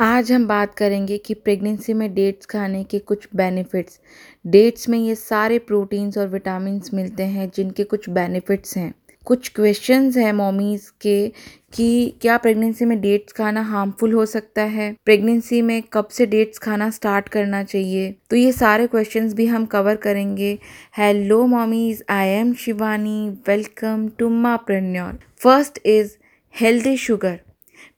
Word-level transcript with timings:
आज 0.00 0.30
हम 0.32 0.46
बात 0.46 0.74
करेंगे 0.74 1.16
कि 1.18 1.34
प्रेगनेंसी 1.34 1.94
में 1.94 2.12
डेट्स 2.14 2.46
खाने 2.46 2.82
के 2.84 2.98
कुछ 2.98 3.26
बेनिफिट्स 3.36 3.98
डेट्स 4.46 4.88
में 4.88 4.98
ये 4.98 5.14
सारे 5.14 5.58
प्रोटीन्स 5.58 6.16
और 6.18 6.28
विटामिन्स 6.28 6.92
मिलते 6.94 7.22
हैं, 7.22 7.50
जिनके 7.54 7.84
कुछ 7.84 8.08
बेनिफिट्स 8.10 8.76
हैं। 8.76 8.94
कुछ 9.24 9.48
क्वेश्चंस 9.48 10.16
हैं 10.16 10.32
मॉमीज़ 10.32 10.90
के 11.00 11.28
कि 11.74 12.14
क्या 12.20 12.36
प्रेगनेंसी 12.36 12.84
में 12.84 13.00
डेट्स 13.00 13.32
खाना 13.32 13.62
हार्मफुल 13.62 14.12
हो 14.12 14.24
सकता 14.26 14.62
है? 14.62 14.94
प्रेगनेंसी 15.04 15.60
में 15.62 15.82
कब 15.92 16.08
से 16.08 16.26
डेट्स 16.26 16.58
खाना 16.58 16.90
स्टार्ट 16.90 17.28
करना 17.28 17.62
चाहिए? 17.64 18.10
तो 18.30 18.36
ये 18.36 18.52
सारे 18.52 18.86
क्वेश्चंस 18.86 19.34
भी 19.34 19.46
हम 19.46 19.66
कवर 19.66 19.96
करेंगे। 19.96 20.58
Hello 20.98 21.46
mommies 21.46 22.02
I 22.10 22.28
am 22.30 22.54
Shivani 22.54 23.28
welcome 23.48 24.08
to 24.18 24.28
mompreneur 24.56 25.18
first 25.38 25.86
is 25.86 26.16
healthy 26.54 26.96
sugar 26.96 27.40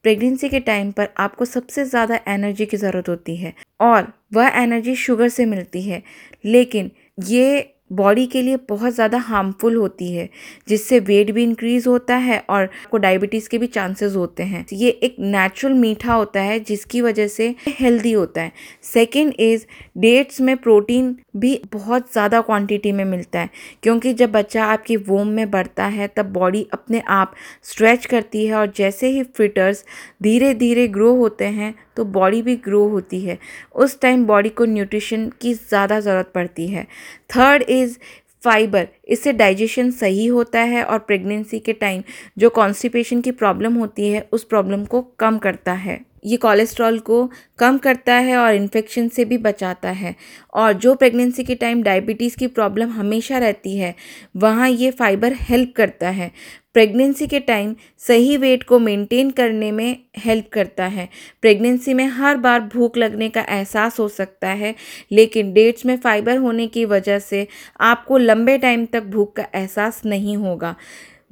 pregnancy 0.04 0.48
के 0.48 0.60
टाइम 0.60 0.90
पर 0.92 1.08
आपको 1.18 1.44
सबसे 1.44 1.84
ज़्यादा 1.84 2.20
एनर्जी 2.28 2.66
की 2.66 2.76
ज़रूरत 2.76 3.08
होती 3.08 3.36
है 3.36 3.54
और 3.80 4.12
वह 4.34 4.62
एनर्जी 4.62 4.94
शुगर 4.96 5.28
से 5.28 5.46
मिलती 5.46 5.82
है, 5.82 6.02
लेकिन 6.44 6.90
ये 7.28 7.68
बॉडी 7.92 8.24
के 8.26 8.40
लिए 8.42 8.56
बहुत 8.68 8.92
ज़्यादा 8.94 9.18
हार्मफुल 9.20 9.74
होती 9.76 10.10
है, 10.12 10.28
जिससे 10.68 10.98
वेट 11.00 11.30
भी 11.30 11.42
इंक्रीज़ 11.42 11.88
होता 11.88 12.16
है 12.16 12.38
और 12.40 12.62
आपको 12.62 12.98
डायबिटीज़ 12.98 13.48
के 13.48 13.58
भी 13.58 13.66
चांसेस 13.66 14.14
होते 14.16 14.42
हैं। 14.42 14.64
ये 14.72 14.90
एक 14.90 15.16
नेचुरल 15.20 15.74
मीठा 15.74 16.14
होता 16.14 16.40
है 16.40 16.58
जिसकी 16.60 17.00
वजह 17.00 17.28
से 17.28 17.54
हेल्दी 17.70 18.12
होता 18.12 18.42
है। 18.42 18.52
सेकेंड 18.84 19.34
इज़ 19.38 19.66
डेट्स 19.98 20.40
में 20.40 20.56
प्रोटीन 20.58 21.14
भी 21.34 21.60
बहुत 21.72 22.12
ज़्यादा 22.12 22.40
क्वांटिटी 22.40 22.92
में 22.92 23.04
मिलता 23.04 23.40
है। 23.40 23.50
क्योंकि 23.82 24.12
जब 24.14 24.32
बच्चा 24.32 24.64
आपकी 24.66 24.96
वोम 24.98 25.28
में 25.28 25.50
बढ़ता 25.50 25.84
है, 25.86 26.08
तब 26.08 26.32
बॉडी 26.32 26.66
अपने 26.72 27.02
आप 27.10 27.34
स्ट्रेच 27.64 28.06
करती 28.06 28.46
है 28.46 28.54
और 28.54 28.72
जैसे 28.76 29.08
ही 29.08 29.22
फिटर्स 29.36 29.84
धीरे 30.22 30.52
धीरे 30.54 30.86
ग्रो 30.88 31.14
होते 31.16 31.44
हैं 31.46 31.74
तो 31.96 32.04
बॉडी 32.06 32.42
भी 32.42 32.56
ग्रो 32.58 32.86
होती 32.88 33.20
है। 33.20 33.38
उस 33.74 34.00
टाइम 34.00 34.24
बॉडी 34.26 34.48
को 34.50 34.64
न्यूट्रिशन 34.66 35.28
की 35.40 35.54
ज़्यादा 35.54 36.00
ज़रूरत 36.00 36.30
पड़ती 36.34 36.68
है। 36.68 36.86
थर्ड 37.30 37.62
इज़ 37.62 37.98
फाइबर 38.42 38.86
इससे 39.06 39.32
डाइजेशन 39.32 39.90
सही 39.92 40.26
होता 40.26 40.60
है 40.60 40.82
और 40.84 40.98
प्रेगनेंसी 41.00 41.58
के 41.58 41.72
टाइम 41.74 42.02
जो 42.38 42.50
कॉन्स्टिपेशन 42.50 43.20
की 43.20 43.30
प्रॉब्लम 43.32 43.74
होती 43.74 44.08
है, 44.08 44.26
उस 44.32 44.44
प्रॉब्लम 44.44 44.84
को 44.84 45.02
कम 45.18 45.38
करता 45.38 45.72
है। 45.74 46.00
ये 46.24 46.36
कोलेस्ट्रॉल 46.36 46.98
को 46.98 47.30
कम 47.58 47.78
करता 47.78 48.14
है 48.14 48.36
और 48.36 48.54
इन्फेक्शन 48.54 49.08
से 49.08 49.24
भी 49.24 49.38
बचाता 49.38 49.90
है। 49.90 50.14
और 50.54 50.72
जो 50.72 50.94
प्रेगनेंसी 50.94 51.44
के 51.44 51.54
टाइम 51.54 51.82
डायबिटीज़ 51.82 52.36
की 52.36 52.46
प्रॉब्लम 52.46 52.90
हमेशा 52.90 53.38
रहती 53.38 53.76
है, 53.76 53.94
वहाँ 54.36 54.68
ये 54.68 54.90
फाइबर 54.90 55.32
हेल्प 55.32 55.72
करता 55.76 56.08
है। 56.08 56.30
प्रेगनेंसी 56.74 57.26
के 57.26 57.40
टाइम 57.40 57.76
सही 57.98 58.36
वेट 58.36 58.62
को 58.62 58.78
मेंटेन 58.78 59.30
करने 59.30 59.72
में 59.72 59.96
हेल्प 60.18 60.48
करता 60.52 60.84
है। 60.84 61.08
प्रेगनेंसी 61.40 61.94
में 61.94 62.06
हर 62.06 62.36
बार 62.36 62.60
भूख 62.60 62.96
लगने 62.96 63.28
का 63.28 63.40
एहसास 63.48 63.98
हो 64.00 64.08
सकता 64.08 64.48
है, 64.48 64.74
लेकिन 65.12 65.52
डेट्स 65.52 65.86
में 65.86 65.96
फाइबर 65.96 66.36
होने 66.36 66.66
की 66.66 66.84
वजह 66.84 67.18
से 67.18 67.46
आपको 67.80 68.18
लंबे 68.18 68.58
टाइम 68.58 68.86
तक 68.86 69.02
भूख 69.02 69.36
का 69.36 69.46
एहसास 69.54 70.02
नहीं 70.04 70.36
होगा। 70.36 70.76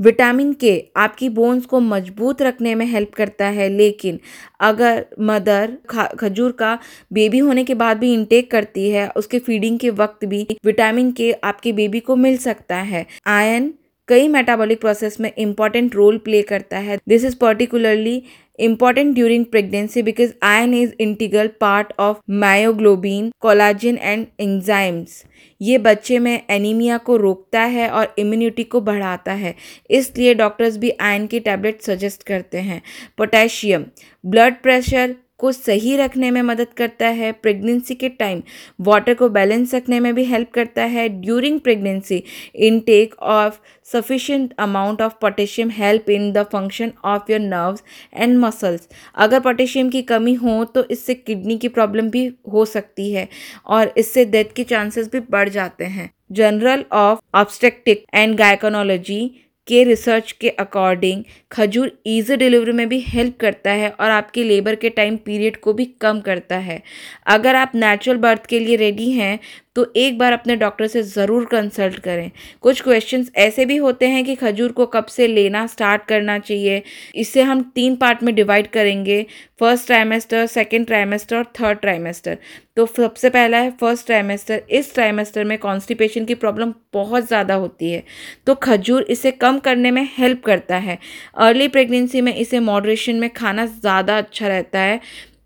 विटामिन 0.01 0.53
के 0.53 0.73
आपकी 0.97 1.29
बोन्स 1.29 1.67
को 1.67 1.81
मज़बूत 1.81 2.43
रखने 2.43 2.75
में 2.75 2.85
हेल्प 2.87 3.15
करता 3.15 3.47
है, 3.47 3.69
लेकिन 3.69 4.19
अगर 4.61 5.05
मदर 5.21 5.77
खजूर 5.91 6.53
का 6.53 6.79
बेबी 7.13 7.39
होने 7.39 7.65
के 7.65 7.75
बाद 7.75 7.99
भी 7.99 8.13
इंटेक 8.15 8.51
करती 8.51 8.89
है, 8.91 9.09
उसके 9.09 9.39
फीडिंग 9.39 9.79
के 9.79 9.91
वक्त 9.91 10.25
भी 10.25 10.47
विटामिन 10.65 11.13
के 11.13 11.33
आपके 11.35 11.73
बेबी 11.73 12.01
को 12.01 12.17
मिल 12.17 12.37
सकता 12.39 12.77
है। 12.77 13.07
आयन 13.27 13.73
कई 14.09 14.29
मेटाबॉलिक 14.29 14.81
प्रोसेस 14.81 15.19
में 15.21 15.31
इंपॉर्टेंट 15.33 15.95
रोल 15.95 16.17
प्ले 16.19 16.41
करता 16.43 16.79
है। 16.79 16.99
This 17.09 17.25
is 17.25 17.37
particularly 17.37 18.23
important 18.61 19.15
during 19.15 19.45
pregnancy 19.47 20.03
because 20.03 20.35
iron 20.43 20.75
is 20.75 20.95
integral 20.99 21.49
part 21.49 21.93
of 21.99 22.21
myoglobin, 22.27 23.31
collagen 23.41 23.99
and 24.03 24.29
enzymes. 24.39 25.25
ये 25.61 25.79
बच्चे 25.79 26.19
में 26.19 26.43
एनीमिया 26.51 26.97
को 26.99 27.17
रोकता 27.17 27.63
है 27.73 27.89
और 27.91 28.15
इम्यूनिटी 28.19 28.65
को 28.65 28.81
बढ़ाता 28.81 29.33
है 29.33 29.55
इसलिए 29.91 30.35
डॉक्टर्स 30.35 30.77
भी 30.77 30.91
आयन 31.01 31.27
की 31.27 31.41
टैबलेट 31.41 31.83
सजेस्ट 31.83 32.23
करते 32.23 32.59
हैं 32.61 32.81
पोटेशियम 33.19 33.85
ब्लड 34.25 34.55
प्रेशर 34.63 35.15
को 35.41 35.53
सही 35.53 35.97
रखने 35.97 36.31
में 36.31 36.41
मदद 36.43 36.73
करता 36.77 37.09
है 37.15 37.33
प्रेगनेंसी 37.35 37.95
के 37.95 38.09
टाइम 38.09 38.43
वाटर 38.81 39.15
को 39.15 39.29
बैलेंस 39.31 39.75
रखने 39.75 40.01
में 40.01 40.15
भी 40.15 40.25
हेल्प 40.25 40.51
करता 40.51 40.85
है 40.87 41.09
during 41.21 41.61
pregnancy 41.61 42.23
intake 42.69 43.15
of 43.31 43.59
sufficient 43.93 44.55
amount 44.59 45.03
of 45.03 45.15
potassium 45.21 45.71
help 45.71 46.11
in 46.11 46.31
the 46.33 46.43
function 46.53 46.93
of 47.05 47.33
your 47.33 47.41
nerves 47.41 47.83
and 48.15 48.39
muscles 48.39 48.89
अगर 49.17 49.41
पोटेशियम 49.41 49.91
की 49.91 50.03
कमी 50.05 50.35
हो 50.37 50.65
तो 50.75 50.85
इससे 50.91 51.15
किडनी 51.17 51.57
की 51.59 51.69
प्रॉब्लम 51.71 52.11
भी 52.11 52.27
हो 52.53 52.65
सकती 52.67 53.11
है 53.13 53.29
और 53.67 53.93
इससे 53.99 54.25
डेथ 54.27 54.55
के 54.57 54.65
चांसेस 54.65 55.11
भी 55.13 55.21
बढ़ 55.31 55.49
जाते 55.49 55.85
हैं। 55.87 56.11
Journal 56.33 56.85
of 56.93 57.19
obstetric 57.35 58.05
and 58.15 58.37
gynaecology 58.39 59.21
के 59.71 59.83
रिसर्च 59.85 60.33
के 60.33 60.49
अकॉर्डिंग 60.59 61.23
खजूर 61.53 61.91
ईजी 62.07 62.37
डिलीवरी 62.37 62.73
में 62.73 62.89
भी 62.89 62.99
हेल्प 63.01 63.37
करता 63.41 63.71
है 63.73 63.91
और 63.91 64.11
आपके 64.11 64.45
लेबर 64.45 64.75
के 64.75 64.89
टाइम 64.91 65.17
पीरियड 65.17 65.57
को 65.57 65.73
भी 65.73 65.85
कम 66.01 66.21
करता 66.21 66.57
है। 66.59 66.83
अगर 67.27 67.57
आप 67.57 67.73
नेचुरल 67.75 68.19
बर्थ 68.19 68.47
के 68.47 68.59
लिए 68.59 68.77
रेडी 68.77 69.11
हैं 69.13 69.39
तो 69.77 69.85
एक 69.97 70.19
बार 70.19 70.33
अपने 70.33 70.55
डॉक्टर 70.57 70.87
से 70.87 71.03
ज़रूर 71.03 71.45
कंसल्ट 71.45 71.99
करें। 71.99 72.31
कुछ 72.63 72.81
क्वेश्चंस 72.83 73.31
ऐसे 73.39 73.65
भी 73.65 73.77
होते 73.77 74.09
हैं 74.09 74.25
कि 74.25 74.35
खजूर 74.35 74.73
को 74.73 74.87
कब 74.87 75.07
से 75.07 75.27
लेना 75.27 75.67
स्टार्ट 75.67 76.05
करना 76.05 76.39
चाहिए। 76.39 76.83
इसे 77.15 77.43
हम 77.43 77.63
तीन 77.75 77.97
पार्ट 77.97 78.23
में 78.23 78.35
डिवाइड 78.35 78.67
करेंगे। 78.69 79.23
फ़र्स्ट 79.61 79.87
ट्राइमेस्टर 79.87 80.47
सेकेंड 80.49 80.87
ट्राइमेस्टर 80.87 81.37
और 81.37 81.45
थर्ड 81.61 81.79
ट्राइमेस्टर 81.79 82.39
तो 82.77 82.87
सबसे 82.89 83.31
पहला 83.31 83.59
है 83.59 83.71
फ़र्स्ट 83.71 84.07
ट्राइमेस्टर 84.07 84.63
इस 84.71 84.95
ट्राइमेस्टर 84.95 85.45
में 85.45 85.57
कॉन्स्टिपेशन 85.59 86.25
की 86.25 86.35
प्रॉब्लम 86.37 86.75
बहुत 86.93 87.27
ज़्यादा 87.29 87.55
होती 87.55 87.91
है। 87.91 88.03
तो 88.47 88.55
खजूर 88.57 89.03
इसे 89.11 89.31
कम 89.33 89.59
करने 89.59 89.91
में 89.91 90.09
हेल्प 90.19 90.45
करता 90.45 90.77
है। 90.79 90.99
अर्ली 91.39 91.69
प्रेगनेंसी 91.69 92.21
में 92.21 92.35
इसे 92.35 92.61
मॉडरेशन 92.61 93.17
में 93.17 93.31
खाना 93.31 93.67
ज़्यादा 93.67 94.19
अच्छा 94.19 94.49
रहता 94.49 94.79
है। 94.81 95.01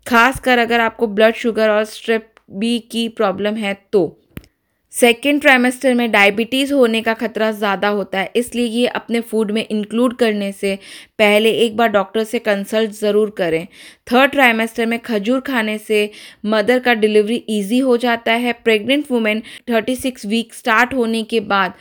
खासकर 0.07 0.59
अगर 0.59 0.79
आपको 0.79 1.07
ब्लड 1.09 1.35
शुगर 1.35 1.69
और 1.69 1.83
स्ट्रिप 1.85 2.31
बी 2.49 2.77
की 2.91 3.07
प्रॉब्लम 3.11 3.55
है 3.55 3.73
तो। 3.93 4.21
सेकेंड 4.93 5.39
ट्राइमेस्टर 5.41 5.93
में 5.93 6.11
डायबिटीज़ 6.11 6.73
होने 6.73 7.01
का 7.01 7.13
खतरा 7.13 7.49
ज़्यादा 7.51 7.87
होता 7.89 8.19
है, 8.19 8.31
इसलिए 8.35 8.65
ये 8.65 8.85
अपने 8.89 9.19
फ़ूड 9.21 9.51
में 9.51 9.61
इंक्लूड 9.63 10.15
करने 10.17 10.51
से 10.51 10.75
पहले 11.19 11.51
एक 11.55 11.75
बार 11.77 11.89
डॉक्टर 11.89 12.23
से 12.23 12.39
कंसल्ट 12.39 12.91
ज़रूर 12.91 13.29
करें। 13.37 13.65
थर्ड 14.07 14.31
ट्राइमेस्टर 14.31 14.85
में 14.85 14.97
खजूर 14.99 15.39
खाने 15.41 15.77
से 15.79 16.09
मदर 16.45 16.79
का 16.79 16.93
डिलीवरी 16.95 17.35
इजी 17.49 17.79
हो 17.79 17.97
जाता 17.97 18.33
है। 18.33 18.53
प्रेग्नेंट 18.55 19.11
वुमेन 19.11 19.41
36 19.67 20.25
वीक 20.25 20.53
स्टार्ट 20.53 20.93
होने 20.93 21.23
के 21.25 21.39
बाद 21.41 21.73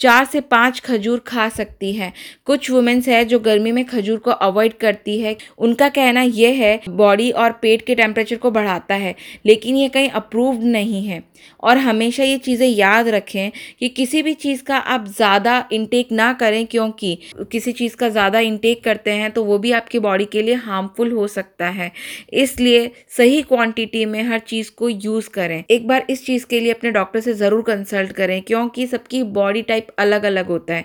चार 0.00 0.24
से 0.24 0.40
पाँच 0.42 0.80
खजूर 0.80 1.18
खा 1.26 1.48
सकती 1.50 1.92
हैं। 1.92 2.12
कुछ 2.46 2.70
वुमेंस 2.70 3.08
है 3.08 3.24
जो 3.24 3.38
गर्मी 3.40 3.72
में 3.72 3.84
खजूर 3.86 4.18
को 4.18 4.30
अवॉइड 4.30 4.76
करती 4.78 5.18
है। 5.20 5.36
उनका 5.58 5.88
कहना 5.90 6.22
यह 6.22 6.56
है 6.56 6.80
बॉडी 6.90 7.30
और 7.32 7.52
पेट 7.62 7.84
के 7.86 7.94
टेम्परेचर 7.94 8.36
को 8.36 8.50
बढ़ाता 8.50 8.94
है, 8.94 9.14
लेकिन 9.46 9.76
ये 9.76 9.88
कहीं 9.88 10.08
अप्रूव्ड 10.10 10.62
नहीं 10.64 11.06
है। 11.06 11.22
और 11.62 11.78
हमेशा 11.78 12.24
ये 12.24 12.38
चीज़ें 12.38 12.66
याद 12.68 13.08
रखें 13.08 13.50
कि 13.80 13.88
किसी 13.90 14.22
भी 14.22 14.32
चीज़ 14.34 14.62
का 14.62 14.76
आप 14.76 15.06
ज़्यादा 15.08 15.68
इंटेक 15.72 16.08
ना 16.12 16.32
करें, 16.34 16.66
क्योंकि 16.66 17.18
किसी 17.52 17.72
चीज़ 17.72 17.96
का 17.96 18.08
ज़्यादा 18.08 18.40
इंटेक 18.40 18.82
करते 18.84 19.10
हैं 19.12 19.30
तो 19.30 19.44
वो 19.44 19.58
भी 19.58 19.72
आपकी 19.72 19.98
बॉडी 19.98 20.24
के 20.24 20.42
लिए 20.42 20.54
हार्मफुल 20.56 21.12
हो 21.12 21.26
सकता 21.28 21.68
है। 21.68 21.90
इसलिए 22.34 22.90
सही 23.16 23.42
क्वांटिटी 23.44 24.04
में 24.06 24.22
हर 24.24 24.38
चीज़ 24.40 24.70
को 24.78 24.88
यूज़ 24.88 25.28
करें। 25.30 25.62
एक 25.70 25.86
बार 25.88 26.06
इस 26.10 26.24
चीज़ 26.26 26.46
के 26.46 26.60
लिए 26.60 26.72
अपने 26.72 26.90
डॉक्टर 26.90 27.20
से 27.20 27.34
ज़रूर 27.34 27.62
कंसल्ट 27.62 28.12
करें, 28.12 28.40
क्योंकि 28.42 28.86
सबकी 28.86 29.22
बॉडी 29.32 29.62
टाइप 29.62 29.88
अलग 29.98 30.24
अलग 30.24 30.46
होता 30.46 30.74
है। 30.74 30.84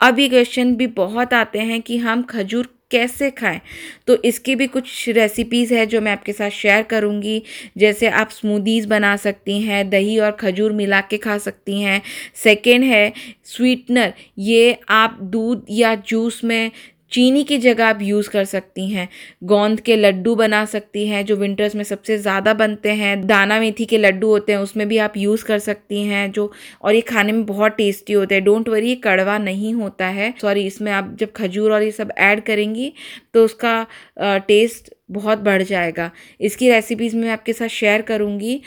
अब 0.00 0.18
ये 0.18 0.28
क्वेश्चन 0.28 0.74
भी 0.74 0.86
बहुत 0.86 1.34
आते 1.34 1.58
हैं 1.58 1.82
कि 1.82 1.98
हम 1.98 2.22
खजूर 2.22 2.68
कैसे 2.90 3.30
खाएँ? 3.30 3.60
तो 4.06 4.22
इसकी 4.22 4.54
भी 4.56 4.66
कुछ 4.66 5.08
रेसिपीज़ 5.08 5.74
है 5.74 5.86
जो 5.86 6.00
मैं 6.00 6.12
आपके 6.12 6.32
साथ 6.32 6.50
शेयर 6.50 6.82
करूँगी। 6.82 7.42
जैसे 7.78 8.08
आप 8.08 8.30
स्मूदीज़ 8.30 8.88
बना 8.88 9.16
सकती 9.16 9.60
हैं, 9.60 9.90
दही 9.90 10.18
और 10.18 10.30
खजूर 10.30 10.72
मिला 10.72 11.00
के 11.00 11.18
खा 11.18 11.38
सकती 11.38 11.80
हैं। 11.80 12.02
सेकेंड 12.34 12.84
है 12.84 13.12
स्वीटनर 13.44 14.12
ये 14.38 14.78
आप 14.88 15.18
दूध 15.22 15.66
या 15.70 15.94
जूस 15.94 16.44
में 16.44 16.70
चीनी 17.12 17.42
की 17.44 17.56
जगह 17.58 17.86
आप 17.86 17.98
यूज़ 18.02 18.28
कर 18.30 18.44
सकती 18.44 18.88
हैं। 18.88 19.08
गोंद 19.44 19.80
के 19.80 19.96
लड्डू 19.96 20.34
बना 20.34 20.64
सकती 20.64 21.06
हैं, 21.06 21.24
जो 21.24 21.36
विंटर्स 21.36 21.74
में 21.74 21.82
सबसे 21.84 22.16
ज़्यादा 22.18 22.54
बनते 22.54 22.92
हैं। 22.92 23.26
दाना 23.26 23.58
मेथी 23.60 23.84
के 23.84 23.98
लड्डू 23.98 24.28
होते 24.28 24.52
हैं, 24.52 24.58
उसमें 24.60 24.86
भी 24.88 24.98
आप 24.98 25.16
यूज़ 25.16 25.44
कर 25.44 25.58
सकती 25.58 26.02
हैं, 26.02 26.30
जो 26.32 26.50
और 26.82 26.94
ये 26.94 27.00
खाने 27.02 27.32
में 27.32 27.44
बहुत 27.46 27.76
टेस्टी 27.76 28.12
होते 28.12 28.34
हैं। 28.34 28.44
डोंट 28.44 28.68
वरी 28.68 28.88
ये 28.88 28.94
कड़वा 29.04 29.38
नहीं 29.38 29.72
होता 29.74 30.06
है। 30.08 30.32
सॉरी 30.40 30.66
इसमें 30.66 30.92
आप 30.92 31.14
जब 31.20 31.32
खजूर 31.32 31.72
और 31.72 31.82
ये 31.82 31.90
सब 31.92 32.12
ऐड 32.20 32.44
करेंगी 32.44 32.92
तो 33.34 33.44
उसका 33.44 33.86
टेस्ट 34.18 34.92
बहुत 35.10 35.38
बढ़ 35.40 35.62
जाएगा। 35.62 36.10
इसकी 36.40 36.70
रेसिपीज़ 36.70 37.16
मैं 37.16 37.30
आपके 37.30 37.52
साथ 37.52 37.68
शेयर 37.70 38.02
करूँगी। 38.02 38.60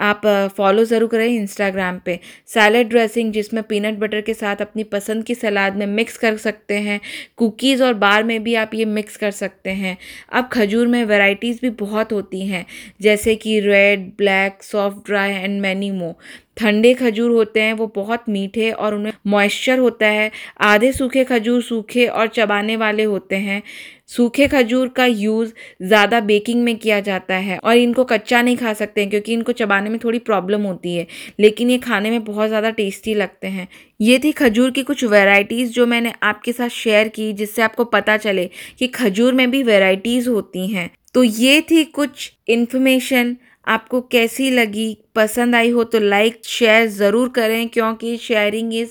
आप 0.00 0.26
फॉलो 0.56 0.84
ज़रूर 0.84 1.08
करें 1.08 1.26
इंस्टाग्राम 1.26 1.98
पे। 1.98 2.18
सैलड 2.48 2.88
ड्रेसिंग 2.88 3.32
जिसमें 3.32 3.62
पीनट 3.62 3.98
बटर 3.98 4.20
के 4.20 4.34
साथ 4.34 4.62
अपनी 4.62 4.84
पसंद 4.86 5.24
की 5.24 5.34
सलाद 5.34 5.76
में 5.76 5.86
मिक्स 5.88 6.16
कर 6.18 6.36
सकते 6.38 6.78
हैं। 6.78 7.00
कुकीज़ 7.38 7.82
और 7.82 7.94
बार 7.96 8.24
में 8.24 8.42
भी 8.42 8.54
आप 8.56 8.74
ये 8.74 8.84
मिक्स 8.86 9.16
कर 9.16 9.30
सकते 9.32 9.70
हैं। 9.72 9.96
अब 10.32 10.48
खजूर 10.52 10.86
में 10.86 11.04
वैरायटीज़ 11.04 11.58
भी 11.62 11.70
बहुत 11.78 12.12
होती 12.12 12.46
हैं, 12.46 12.64
जैसे 13.00 13.34
कि 13.36 13.58
red 13.60 14.10
black 14.18 14.62
soft 14.62 15.06
dry 15.06 15.32
and 15.32 15.60
many 15.60 15.90
more 15.90 16.16
ठंडे 16.58 16.92
खजूर 16.94 17.30
होते 17.30 17.60
हैं, 17.60 17.72
वो 17.72 17.86
बहुत 17.94 18.24
मीठे 18.28 18.70
और 18.72 18.94
उनमें 18.94 19.12
मॉइस्चर 19.26 19.78
होता 19.78 20.06
है। 20.08 20.30
आधे 20.62 20.92
सूखे 20.92 21.24
खजूर 21.24 21.62
सूखे 21.62 22.06
और 22.06 22.28
चबाने 22.28 22.76
वाले 22.76 23.02
होते 23.04 23.36
हैं। 23.38 23.62
सूखे 24.08 24.46
खजूर 24.48 24.88
का 24.88 25.04
यूज़ 25.06 25.52
ज़्यादा 25.82 26.20
बेकिंग 26.22 26.62
में 26.64 26.76
किया 26.76 26.98
जाता 27.00 27.34
है 27.36 27.58
और 27.58 27.76
इनको 27.76 28.04
कच्चा 28.04 28.40
नहीं 28.42 28.56
खा 28.56 28.72
सकते 28.72 29.00
हैं, 29.00 29.10
क्योंकि 29.10 29.32
इनको 29.32 29.52
चबाने 29.52 29.90
में 29.90 29.98
थोड़ी 30.04 30.18
प्रॉब्लम 30.20 30.62
होती 30.62 30.94
है, 30.94 31.06
लेकिन 31.40 31.70
ये 31.70 31.78
खाने 31.78 32.10
में 32.10 32.24
बहुत 32.24 32.48
ज़्यादा 32.48 32.70
टेस्टी 32.72 33.14
लगते 33.14 33.46
हैं। 33.48 33.68
ये 34.00 34.18
थी 34.18 34.32
खजूर 34.34 34.70
की 34.70 34.82
कुछ 34.82 35.04
वैरायटीज़ 35.06 35.72
जो 35.72 35.86
मैंने 35.86 36.12
आपके 36.22 36.52
साथ 36.52 36.68
शेयर 36.70 37.08
की, 37.08 37.32
जिससे 37.32 37.62
आपको 37.62 37.84
पता 37.86 38.16
चले 38.18 38.48
कि 38.78 38.86
खजूर 38.88 39.34
में 39.34 39.50
भी 39.50 39.62
वैरायटीज़ 39.62 40.28
होती 40.28 40.66
हैं। 40.68 40.90
तो 41.14 41.22
ये 41.22 41.60
थी 41.62 41.84
कुछ 41.84 42.32
इन्फॉर्मेशन 42.48 43.36
आपको 43.68 44.00
कैसी 44.02 44.50
लगी? 44.50 44.96
पसंद 45.14 45.54
आई 45.54 45.70
हो 45.70 45.84
तो 45.84 45.98
लाइक 46.00 46.40
शेयर 46.46 46.86
ज़रूर 46.88 47.28
करें, 47.28 47.68
क्योंकि 47.68 48.16
sharing 48.16 48.74
is 48.74 48.90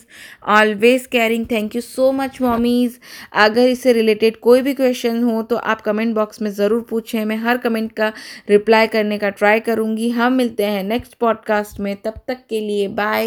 always 0.50 1.06
caring 1.08 1.46
thank 1.52 1.76
you 1.76 1.82
so 1.82 2.12
much 2.12 2.42
mommies 2.42 2.98
अगर 3.36 3.68
इससे 3.68 3.94
रिलेटेड 3.94 4.38
कोई 4.40 4.62
भी 4.62 4.74
क्वेश्चन 4.74 5.24
हो 5.24 5.42
तो 5.44 5.56
आप 5.56 5.82
कमेंट 5.82 6.14
बॉक्स 6.16 6.42
में 6.42 6.50
ज़रूर 6.52 6.82
पूछें। 6.90 7.24
मैं 7.26 7.38
हर 7.38 7.58
कमेंट 7.58 7.92
का 7.92 8.12
रिप्लाई 8.50 8.88
करने 8.88 9.18
का 9.18 9.30
ट्राई 9.32 9.60
करूँगी। 9.60 10.10
हम 10.10 10.34
मिलते 10.34 10.66
हैं 10.66 10.84
नेक्स्ट 10.84 11.16
पॉडकास्ट 11.20 11.80
में। 11.80 11.96
तब 11.96 12.20
तक 12.28 12.46
के 12.50 12.60
लिए 12.62 12.88
बाय 12.90 13.26